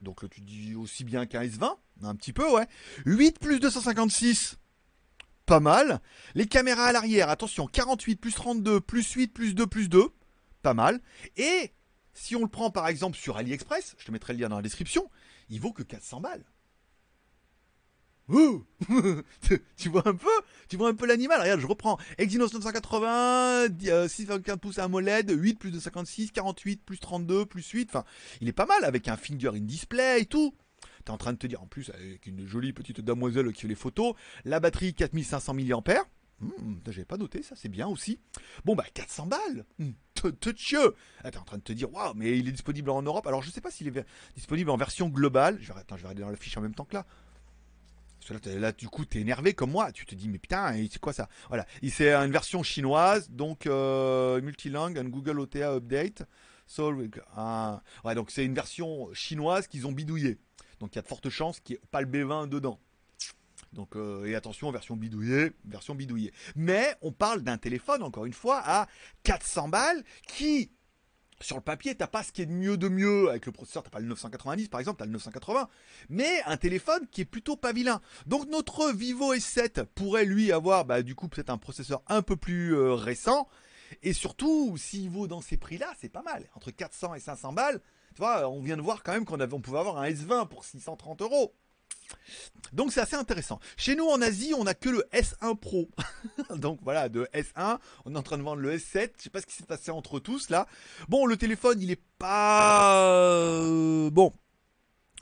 donc 0.01 0.21
là, 0.21 0.29
tu 0.29 0.41
dis 0.41 0.75
aussi 0.75 1.03
bien 1.03 1.25
qu'un 1.25 1.43
S20, 1.43 1.75
un 2.03 2.15
petit 2.15 2.33
peu, 2.33 2.49
ouais. 2.51 2.67
8 3.05 3.39
plus 3.39 3.59
256, 3.59 4.57
pas 5.45 5.59
mal. 5.59 6.01
Les 6.35 6.45
caméras 6.45 6.85
à 6.85 6.91
l'arrière, 6.91 7.29
attention, 7.29 7.67
48 7.67 8.17
plus 8.17 8.33
32 8.33 8.81
plus 8.81 9.11
8 9.11 9.27
plus 9.27 9.55
2 9.55 9.67
plus 9.67 9.89
2, 9.89 10.09
pas 10.61 10.73
mal. 10.73 11.01
Et 11.35 11.73
si 12.13 12.35
on 12.35 12.41
le 12.41 12.47
prend 12.47 12.69
par 12.71 12.87
exemple 12.87 13.17
sur 13.17 13.37
AliExpress, 13.37 13.95
je 13.97 14.05
te 14.05 14.11
mettrai 14.11 14.33
le 14.33 14.39
lien 14.39 14.49
dans 14.49 14.57
la 14.57 14.61
description, 14.61 15.09
il 15.49 15.59
vaut 15.59 15.71
que 15.71 15.83
400 15.83 16.21
balles. 16.21 16.45
tu 19.77 19.89
vois 19.89 20.07
un 20.07 20.13
peu 20.15 20.27
Tu 20.67 20.75
vois 20.77 20.89
un 20.89 20.93
peu 20.95 21.05
l'animal 21.05 21.41
Regarde, 21.41 21.59
je 21.61 21.67
reprends. 21.67 21.97
Exynos 22.17 22.53
980, 22.53 23.67
6,15 23.67 24.57
pouces 24.57 24.79
AMOLED, 24.79 25.31
8 25.31 25.59
plus 25.59 25.71
256, 25.71 26.31
48 26.31 26.83
plus 26.83 26.99
32 26.99 27.45
plus 27.45 27.67
8. 27.67 27.89
Enfin, 27.89 28.03
il 28.41 28.47
est 28.47 28.53
pas 28.53 28.65
mal 28.65 28.83
avec 28.83 29.07
un 29.07 29.17
finger 29.17 29.51
in 29.53 29.61
display 29.61 30.21
et 30.21 30.25
tout. 30.25 30.53
es 31.05 31.09
en 31.09 31.17
train 31.17 31.33
de 31.33 31.37
te 31.37 31.47
dire, 31.47 31.61
en 31.61 31.67
plus, 31.67 31.89
avec 31.91 32.25
une 32.25 32.45
jolie 32.45 32.73
petite 32.73 32.99
damoiselle 33.01 33.51
qui 33.53 33.61
fait 33.61 33.67
les 33.67 33.75
photos, 33.75 34.13
la 34.45 34.59
batterie 34.59 34.93
4500 34.93 35.53
mAh. 35.53 36.05
Hmm, 36.39 36.75
J'avais 36.85 37.05
pas 37.05 37.17
noté 37.17 37.41
ça, 37.41 37.55
c'est 37.55 37.69
bien 37.69 37.87
aussi. 37.87 38.19
Bon 38.63 38.75
bah 38.75 38.85
400 38.93 39.25
balles. 39.25 39.65
Ah, 41.23 41.31
T'es 41.31 41.37
en 41.37 41.43
train 41.43 41.57
de 41.57 41.63
te 41.63 41.73
dire 41.73 41.91
waouh, 41.91 42.13
mais 42.15 42.37
il 42.37 42.47
est 42.47 42.51
disponible 42.51 42.89
en 42.91 43.01
Europe. 43.01 43.25
Alors 43.25 43.41
je 43.41 43.49
sais 43.49 43.61
pas 43.61 43.71
s'il 43.71 43.87
est 43.87 44.05
disponible 44.35 44.69
en 44.69 44.77
version 44.77 45.07
globale. 45.09 45.59
Attends, 45.75 45.97
je 45.97 46.03
vais 46.03 46.09
regarder 46.09 46.21
dans 46.21 46.29
la 46.29 46.35
fiche 46.35 46.55
en 46.57 46.61
même 46.61 46.75
temps 46.75 46.85
que 46.85 46.93
là. 46.95 47.05
Là, 48.29 48.39
là, 48.59 48.71
du 48.71 48.87
coup, 48.87 49.05
t'es 49.05 49.19
énervé 49.19 49.53
comme 49.53 49.71
moi. 49.71 49.91
Tu 49.91 50.05
te 50.05 50.15
dis, 50.15 50.29
mais 50.29 50.37
putain, 50.37 50.73
c'est 50.91 50.99
quoi 50.99 51.13
ça? 51.13 51.29
Voilà. 51.49 51.65
C'est 51.89 52.13
une 52.13 52.31
version 52.31 52.63
chinoise, 52.63 53.29
donc 53.29 53.67
euh, 53.67 54.41
multilingue, 54.41 54.97
un 54.97 55.05
Google 55.05 55.39
OTA 55.39 55.75
Update. 55.75 56.23
So, 56.65 56.93
ah, 57.35 57.81
ouais, 58.03 58.13
donc 58.13 58.29
c'est 58.29 58.43
une 58.43 58.53
version 58.53 59.13
chinoise 59.13 59.67
qu'ils 59.67 59.87
ont 59.87 59.93
bidouillée. 59.93 60.37
Donc 60.79 60.93
il 60.93 60.97
y 60.97 60.99
a 60.99 61.01
de 61.01 61.07
fortes 61.07 61.29
chances 61.29 61.59
qu'il 61.59 61.75
n'y 61.75 61.77
ait 61.77 61.87
pas 61.89 62.01
le 62.01 62.07
B20 62.07 62.49
dedans. 62.49 62.79
Donc, 63.73 63.95
euh, 63.95 64.25
et 64.25 64.35
attention, 64.35 64.71
version 64.71 64.95
bidouillée, 64.95 65.51
version 65.65 65.95
bidouillée. 65.95 66.33
Mais 66.55 66.95
on 67.01 67.11
parle 67.11 67.41
d'un 67.41 67.57
téléphone, 67.57 68.03
encore 68.03 68.25
une 68.25 68.33
fois, 68.33 68.61
à 68.65 68.87
400 69.23 69.69
balles 69.69 70.03
qui, 70.27 70.71
sur 71.41 71.55
le 71.55 71.61
papier, 71.61 71.95
t'as 71.95 72.07
pas 72.07 72.23
ce 72.23 72.31
qui 72.31 72.41
est 72.41 72.45
de 72.45 72.51
mieux 72.51 72.77
de 72.77 72.87
mieux 72.87 73.29
avec 73.29 73.45
le 73.45 73.51
processeur, 73.51 73.83
t'as 73.83 73.89
pas 73.89 73.99
le 73.99 74.07
990 74.07 74.69
par 74.69 74.79
exemple, 74.79 74.99
t'as 74.99 75.05
le 75.05 75.11
980, 75.11 75.69
mais 76.09 76.41
un 76.45 76.57
téléphone 76.57 77.07
qui 77.11 77.21
est 77.21 77.25
plutôt 77.25 77.55
pas 77.55 77.73
vilain. 77.73 78.01
Donc 78.25 78.47
notre 78.47 78.91
Vivo 78.91 79.33
S7 79.35 79.85
pourrait 79.85 80.25
lui 80.25 80.51
avoir, 80.51 80.85
bah, 80.85 81.01
du 81.03 81.15
coup, 81.15 81.27
peut-être 81.27 81.49
un 81.49 81.57
processeur 81.57 82.01
un 82.07 82.21
peu 82.21 82.35
plus 82.35 82.75
euh, 82.75 82.93
récent. 82.93 83.47
Et 84.03 84.13
surtout, 84.13 84.75
s'il 84.77 85.09
vaut 85.09 85.27
dans 85.27 85.41
ces 85.41 85.57
prix-là, 85.57 85.93
c'est 85.99 86.09
pas 86.09 86.21
mal. 86.21 86.49
Entre 86.55 86.71
400 86.71 87.15
et 87.15 87.19
500 87.19 87.53
balles, 87.53 87.81
tu 88.15 88.21
vois, 88.21 88.49
on 88.49 88.61
vient 88.61 88.77
de 88.77 88.81
voir 88.81 89.03
quand 89.03 89.13
même 89.13 89.25
qu'on 89.25 89.39
on 89.39 89.61
pouvait 89.61 89.79
avoir 89.79 89.97
un 89.97 90.09
S20 90.09 90.47
pour 90.47 90.65
630 90.65 91.21
euros. 91.21 91.53
Donc 92.73 92.91
c'est 92.91 92.99
assez 92.99 93.15
intéressant. 93.15 93.59
Chez 93.77 93.95
nous 93.95 94.05
en 94.05 94.21
Asie, 94.21 94.53
on 94.53 94.63
n'a 94.63 94.73
que 94.73 94.89
le 94.89 95.05
S1 95.13 95.57
Pro. 95.57 95.89
Donc 96.55 96.79
voilà, 96.83 97.09
de 97.09 97.27
S1, 97.33 97.79
on 98.05 98.15
est 98.15 98.17
en 98.17 98.23
train 98.23 98.37
de 98.37 98.43
vendre 98.43 98.61
le 98.61 98.75
S7. 98.75 99.11
Je 99.17 99.23
sais 99.23 99.29
pas 99.29 99.41
ce 99.41 99.45
qui 99.45 99.55
s'est 99.55 99.65
passé 99.65 99.91
entre 99.91 100.19
tous 100.19 100.49
là. 100.49 100.67
Bon, 101.07 101.25
le 101.25 101.37
téléphone, 101.37 101.81
il 101.81 101.91
est 101.91 102.01
pas 102.17 103.03
euh, 103.05 104.09
bon. 104.09 104.33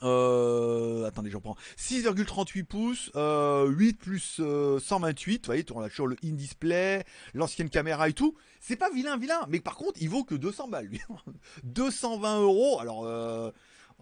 Euh, 0.02 1.06
attendez, 1.06 1.30
j'en 1.30 1.40
prends 1.40 1.56
6,38 1.78 2.64
pouces, 2.64 3.06
8 3.06 3.16
euh, 3.16 3.92
plus 3.98 4.40
128. 4.80 5.46
Vous 5.46 5.46
voyez, 5.46 5.64
on 5.74 5.80
a 5.80 5.88
toujours 5.88 6.08
le 6.08 6.16
in-display, 6.22 7.04
l'ancienne 7.32 7.70
caméra 7.70 8.08
et 8.08 8.12
tout. 8.12 8.36
C'est 8.60 8.76
pas 8.76 8.90
vilain, 8.90 9.16
vilain. 9.16 9.46
Mais 9.48 9.60
par 9.60 9.76
contre, 9.76 9.98
il 10.02 10.10
vaut 10.10 10.24
que 10.24 10.34
200 10.34 10.68
balles, 10.68 10.86
lui. 10.86 11.00
220 11.62 12.40
euros. 12.40 12.80
Alors, 12.80 13.06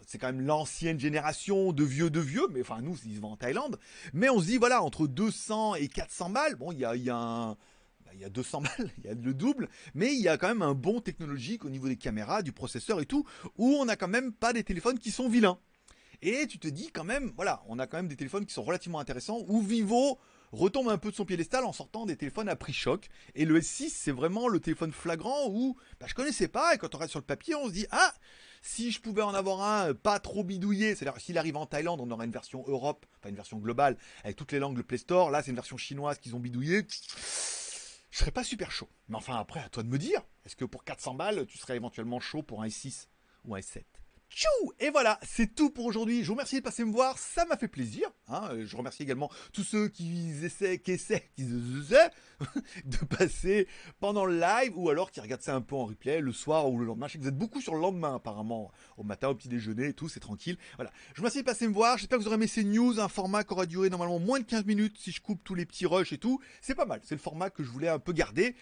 c'est 0.06 0.18
quand 0.18 0.26
même 0.26 0.40
l'ancienne 0.40 0.98
génération 0.98 1.72
de 1.72 1.84
vieux 1.84 2.10
de 2.10 2.20
vieux, 2.20 2.46
mais 2.52 2.60
enfin 2.60 2.80
nous, 2.80 2.96
ils 3.04 3.16
se 3.16 3.20
vendent 3.20 3.32
en 3.32 3.36
Thaïlande. 3.36 3.78
Mais 4.12 4.28
on 4.28 4.40
se 4.40 4.46
dit, 4.46 4.58
voilà, 4.58 4.82
entre 4.82 5.06
200 5.06 5.76
et 5.76 5.88
400 5.88 6.30
balles, 6.30 6.56
bon, 6.56 6.72
il 6.72 6.78
y 6.78 6.84
a, 6.84 6.96
y 6.96 7.10
a 7.10 7.16
un 7.16 7.56
bah, 8.04 8.28
200 8.30 8.60
balles, 8.78 8.90
il 8.98 9.04
y 9.04 9.08
a 9.08 9.14
le 9.14 9.34
double, 9.34 9.68
mais 9.94 10.14
il 10.14 10.20
y 10.20 10.28
a 10.28 10.36
quand 10.36 10.48
même 10.48 10.62
un 10.62 10.74
bon 10.74 11.00
technologique 11.00 11.64
au 11.64 11.70
niveau 11.70 11.88
des 11.88 11.96
caméras, 11.96 12.42
du 12.42 12.52
processeur 12.52 13.00
et 13.00 13.06
tout, 13.06 13.24
où 13.56 13.74
on 13.74 13.84
n'a 13.84 13.96
quand 13.96 14.08
même 14.08 14.32
pas 14.32 14.52
des 14.52 14.64
téléphones 14.64 14.98
qui 14.98 15.10
sont 15.10 15.28
vilains. 15.28 15.58
Et 16.22 16.46
tu 16.46 16.58
te 16.58 16.68
dis 16.68 16.90
quand 16.90 17.04
même, 17.04 17.32
voilà, 17.36 17.62
on 17.68 17.78
a 17.78 17.86
quand 17.86 17.98
même 17.98 18.08
des 18.08 18.16
téléphones 18.16 18.46
qui 18.46 18.54
sont 18.54 18.62
relativement 18.62 18.98
intéressants, 18.98 19.44
où 19.46 19.60
Vivo 19.60 20.18
retombe 20.52 20.88
un 20.88 20.98
peu 20.98 21.10
de 21.10 21.16
son 21.16 21.24
piédestal 21.24 21.64
en 21.64 21.72
sortant 21.72 22.06
des 22.06 22.16
téléphones 22.16 22.48
à 22.48 22.56
prix 22.56 22.72
choc. 22.72 23.08
Et 23.34 23.44
le 23.44 23.60
S6, 23.60 23.90
c'est 23.90 24.12
vraiment 24.12 24.48
le 24.48 24.60
téléphone 24.60 24.92
flagrant 24.92 25.48
où 25.50 25.76
bah, 26.00 26.06
je 26.08 26.14
connaissais 26.14 26.48
pas, 26.48 26.74
et 26.74 26.78
quand 26.78 26.94
on 26.94 26.98
reste 26.98 27.10
sur 27.10 27.20
le 27.20 27.26
papier, 27.26 27.54
on 27.54 27.66
se 27.66 27.72
dit, 27.72 27.86
ah, 27.90 28.14
si 28.66 28.90
je 28.90 29.00
pouvais 29.00 29.20
en 29.20 29.34
avoir 29.34 29.60
un 29.62 29.92
pas 29.94 30.18
trop 30.18 30.42
bidouillé, 30.42 30.94
c'est-à-dire 30.94 31.20
s'il 31.20 31.36
arrive 31.36 31.56
en 31.56 31.66
Thaïlande, 31.66 32.00
on 32.00 32.10
aurait 32.10 32.24
une 32.24 32.32
version 32.32 32.64
Europe, 32.66 33.04
enfin 33.18 33.28
une 33.28 33.36
version 33.36 33.58
globale, 33.58 33.98
avec 34.24 34.36
toutes 34.36 34.52
les 34.52 34.58
langues, 34.58 34.78
le 34.78 34.82
Play 34.82 34.96
Store. 34.96 35.30
Là, 35.30 35.42
c'est 35.42 35.50
une 35.50 35.56
version 35.56 35.76
chinoise 35.76 36.18
qu'ils 36.18 36.34
ont 36.34 36.40
bidouillé. 36.40 36.86
Je 36.88 38.18
serais 38.18 38.30
pas 38.30 38.42
super 38.42 38.70
chaud. 38.70 38.88
Mais 39.08 39.16
enfin, 39.16 39.36
après, 39.36 39.60
à 39.60 39.68
toi 39.68 39.82
de 39.82 39.88
me 39.88 39.98
dire, 39.98 40.22
est-ce 40.46 40.56
que 40.56 40.64
pour 40.64 40.82
400 40.82 41.14
balles, 41.14 41.46
tu 41.46 41.58
serais 41.58 41.76
éventuellement 41.76 42.20
chaud 42.20 42.42
pour 42.42 42.62
un 42.62 42.68
S6 42.68 43.08
ou 43.44 43.54
un 43.54 43.58
S7 43.58 43.82
Et 44.84 44.90
voilà, 44.90 45.18
c'est 45.22 45.54
tout 45.54 45.70
pour 45.70 45.86
aujourd'hui. 45.86 46.22
Je 46.22 46.26
vous 46.26 46.34
remercie 46.34 46.56
de 46.56 46.60
passer 46.60 46.84
me 46.84 46.92
voir, 46.92 47.16
ça 47.18 47.46
m'a 47.46 47.56
fait 47.56 47.68
plaisir. 47.68 48.10
Hein. 48.28 48.50
Je 48.64 48.76
remercie 48.76 49.02
également 49.02 49.30
tous 49.52 49.62
ceux 49.62 49.88
qui 49.88 50.30
essaient, 50.42 50.78
qui 50.78 50.92
essaient, 50.92 51.30
qui 51.36 51.44
essaient 51.44 52.10
de 52.84 52.96
passer 53.06 53.66
pendant 54.00 54.26
le 54.26 54.38
live 54.38 54.72
ou 54.76 54.90
alors 54.90 55.10
qui 55.10 55.20
regardent 55.20 55.42
ça 55.42 55.54
un 55.54 55.60
peu 55.60 55.74
en 55.74 55.86
replay 55.86 56.20
le 56.20 56.32
soir 56.32 56.70
ou 56.70 56.78
le 56.78 56.84
lendemain. 56.84 57.06
Je 57.06 57.12
sais 57.12 57.18
que 57.18 57.22
vous 57.22 57.28
êtes 57.28 57.38
beaucoup 57.38 57.60
sur 57.60 57.74
le 57.74 57.80
lendemain 57.80 58.16
apparemment, 58.16 58.70
au 58.98 59.04
matin, 59.04 59.28
au 59.28 59.34
petit 59.34 59.48
déjeuner 59.48 59.86
et 59.86 59.94
tout, 59.94 60.08
c'est 60.08 60.20
tranquille. 60.20 60.58
Voilà. 60.76 60.90
Je 61.14 61.20
vous 61.20 61.22
remercie 61.22 61.40
de 61.40 61.46
passer 61.46 61.66
me 61.66 61.72
voir. 61.72 61.96
J'espère 61.96 62.18
que 62.18 62.24
vous 62.24 62.28
aurez 62.28 62.36
aimé 62.36 62.46
ces 62.46 62.64
news, 62.64 63.00
un 63.00 63.08
format 63.08 63.44
qui 63.44 63.52
aura 63.52 63.66
duré 63.66 63.88
normalement 63.88 64.18
moins 64.18 64.40
de 64.40 64.44
15 64.44 64.66
minutes 64.66 64.98
si 64.98 65.12
je 65.12 65.20
coupe 65.22 65.42
tous 65.44 65.54
les 65.54 65.64
petits 65.64 65.86
rushs 65.86 66.12
et 66.12 66.18
tout. 66.18 66.40
C'est 66.60 66.74
pas 66.74 66.86
mal. 66.86 67.00
C'est 67.04 67.14
le 67.14 67.20
format 67.20 67.48
que 67.48 67.62
je 67.62 67.70
voulais 67.70 67.88
un 67.88 67.98
peu 67.98 68.12
garder. 68.12 68.54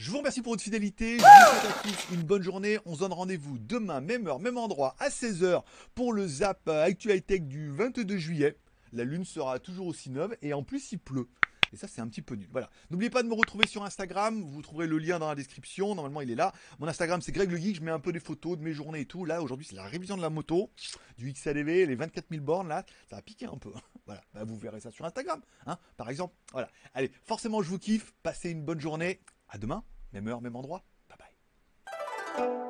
Je 0.00 0.10
vous 0.10 0.16
remercie 0.16 0.40
pour 0.40 0.54
votre 0.54 0.62
fidélité. 0.62 1.18
Je 1.18 1.22
vous 1.22 1.60
souhaite 1.60 1.76
à 1.76 1.82
tous 1.82 2.14
une 2.14 2.22
bonne 2.22 2.42
journée. 2.42 2.78
On 2.86 2.94
se 2.94 3.00
donne 3.00 3.12
rendez-vous 3.12 3.58
demain, 3.58 4.00
même 4.00 4.26
heure, 4.26 4.40
même 4.40 4.56
endroit, 4.56 4.96
à 4.98 5.10
16h 5.10 5.62
pour 5.94 6.14
le 6.14 6.26
Zap 6.26 6.66
Actual 6.70 7.20
Tech 7.20 7.42
du 7.42 7.70
22 7.70 8.16
juillet. 8.16 8.56
La 8.94 9.04
lune 9.04 9.26
sera 9.26 9.58
toujours 9.58 9.88
aussi 9.88 10.08
neuve 10.08 10.34
et 10.40 10.54
en 10.54 10.62
plus 10.62 10.92
il 10.92 11.00
pleut. 11.00 11.28
Et 11.74 11.76
ça, 11.76 11.86
c'est 11.86 12.00
un 12.00 12.08
petit 12.08 12.22
peu 12.22 12.34
nul. 12.34 12.48
Voilà. 12.50 12.70
N'oubliez 12.90 13.10
pas 13.10 13.22
de 13.22 13.28
me 13.28 13.34
retrouver 13.34 13.66
sur 13.66 13.84
Instagram. 13.84 14.42
Vous 14.42 14.62
trouverez 14.62 14.86
le 14.86 14.96
lien 14.96 15.18
dans 15.18 15.28
la 15.28 15.34
description. 15.34 15.94
Normalement, 15.94 16.22
il 16.22 16.30
est 16.30 16.34
là. 16.34 16.54
Mon 16.78 16.88
Instagram, 16.88 17.20
c'est 17.20 17.32
Greg 17.32 17.50
le 17.50 17.58
Geek. 17.58 17.76
Je 17.76 17.82
mets 17.82 17.90
un 17.90 18.00
peu 18.00 18.10
des 18.10 18.20
photos 18.20 18.56
de 18.56 18.62
mes 18.62 18.72
journées 18.72 19.00
et 19.00 19.06
tout. 19.06 19.26
Là, 19.26 19.42
aujourd'hui, 19.42 19.66
c'est 19.68 19.76
la 19.76 19.84
révision 19.84 20.16
de 20.16 20.22
la 20.22 20.30
moto, 20.30 20.70
du 21.18 21.30
XADV, 21.30 21.84
les 21.84 21.94
24 21.94 22.24
000 22.30 22.42
bornes. 22.42 22.68
Là, 22.68 22.86
ça 23.10 23.18
a 23.18 23.22
piqué 23.22 23.44
un 23.44 23.58
peu. 23.58 23.70
Voilà. 24.06 24.22
Bah, 24.32 24.42
vous 24.44 24.56
verrez 24.56 24.80
ça 24.80 24.90
sur 24.90 25.04
Instagram, 25.04 25.40
hein, 25.66 25.78
par 25.96 26.10
exemple. 26.10 26.34
Voilà. 26.50 26.68
Allez, 26.94 27.12
forcément, 27.22 27.62
je 27.62 27.68
vous 27.68 27.78
kiffe. 27.78 28.12
Passez 28.24 28.50
une 28.50 28.64
bonne 28.64 28.80
journée. 28.80 29.20
À 29.50 29.58
demain, 29.58 29.82
même 30.12 30.28
heure, 30.28 30.40
même 30.40 30.56
endroit. 30.56 30.84
Bye 31.08 31.18
bye. 31.18 32.69